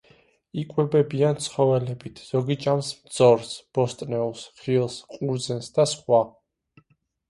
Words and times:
იკვებებიან 0.61 1.37
ცხოველებით, 1.47 2.23
ზოგი 2.31 2.57
ჭამს 2.65 2.91
მძორს, 3.03 3.55
ბოსტნეულს, 3.81 4.45
ხილს, 4.65 5.01
ყურძენს 5.17 5.75
და 5.81 5.91
სხვა. 5.97 6.29